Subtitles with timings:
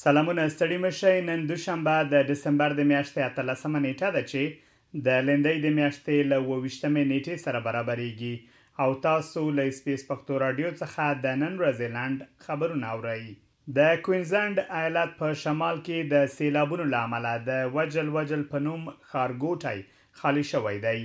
[0.00, 5.56] سلامونه ستړي مشه نن دوشنبه د دسمبر د میاشتې 13مه نیټه ده چې د لندۍ
[5.64, 11.34] د میاشتې له 28مې نیټې سره برابرېږي او تاسو له سپیس پښتو رادیو څخه د
[11.40, 13.34] نن رزلند خبرونه اورئ
[13.80, 19.84] د کوینزلند ایالت په شمال کې د سیلابونو لامل د وجل وجل پنوم خارګوټي
[20.24, 20.96] خالی شوی دی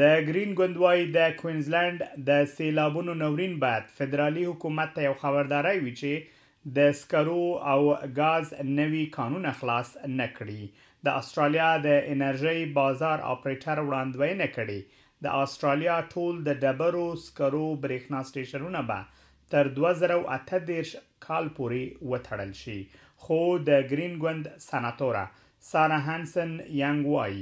[0.00, 5.94] د گرین ګوندوای د کوینزلند د سیلابونو نورین بعد فدرالي حکومت ته یو خبرداري وی
[6.02, 7.78] چې د سکرو او
[8.18, 9.88] غاز نوي قانون خلاص
[10.20, 10.62] نکړي
[11.08, 14.78] د استرالیا د انرژي بازار اپریټر وړاندوینه کړي
[15.26, 20.96] د استرالیا ټول د ډبرو سکرو برېښنا سټیشنونه به تر 2018
[21.28, 22.78] کال پورې وټړل شي
[23.24, 25.24] خو د گرین ګوند سناتوره
[25.62, 27.34] سارا هانسن یانګ وای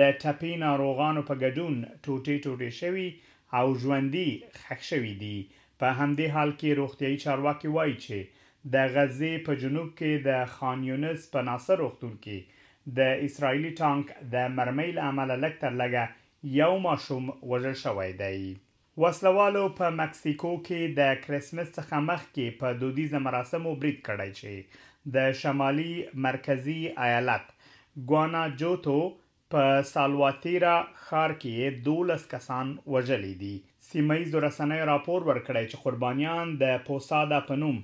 [0.00, 3.08] د ټپي ناروغانو په ګډون ټوټي ټوټي شوي
[3.58, 4.30] او ژوندۍ
[4.62, 5.36] خښ شوي دي
[5.82, 8.40] په همدې حال کې روغتيایي چارواکي وایي چې
[8.74, 14.12] د غزې په جنوب کې د خان یونس په ناصر روختون کې د اسرایلی ټانک
[14.36, 16.04] د مرمۍ لامل لکتر لګه
[16.44, 18.54] یو ماشوم وژل شوی دی
[19.02, 25.36] وسلوالو په مکسیکو کې د کریسمس څخه مخکې په دودیزه مراسمو برید کړی چې د
[25.40, 25.92] شمالي
[26.24, 27.52] مرکزی ایالت
[28.12, 28.94] ګوانا جوتو
[29.54, 30.72] په سالواتیرا
[31.04, 33.54] خار کې 12 کسان وژلې دي
[33.92, 37.76] سیمایي رسنۍ راپور ورکړی چې قربانیان د پوسادا پنوم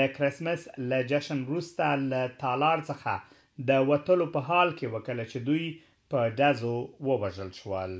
[0.00, 5.46] د کریسمس له جشن وروسته له تالار څخه د وټلو په حال کې وکړه چې
[5.50, 5.70] دوی
[6.14, 6.70] په ډزو
[7.08, 7.92] ووژل شول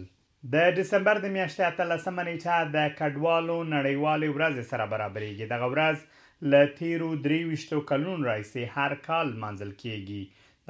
[0.54, 6.72] د دسمبر د میاشتې اتلسمه نیټه د کډوالو نړیوالې ورځ سره برابرېږي دغه ورځ ل
[6.81, 10.22] تیرو 23 کلون راځي هر کال منځل کیږي